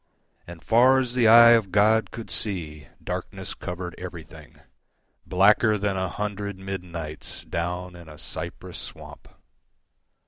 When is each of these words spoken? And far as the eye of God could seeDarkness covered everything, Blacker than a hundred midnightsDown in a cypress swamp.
And 0.47 0.63
far 0.63 0.99
as 0.99 1.13
the 1.13 1.27
eye 1.27 1.51
of 1.51 1.71
God 1.71 2.09
could 2.09 2.29
seeDarkness 2.31 3.53
covered 3.59 3.93
everything, 3.99 4.55
Blacker 5.27 5.77
than 5.77 5.95
a 5.95 6.09
hundred 6.09 6.57
midnightsDown 6.57 7.93
in 7.93 8.09
a 8.09 8.17
cypress 8.17 8.79
swamp. 8.79 9.27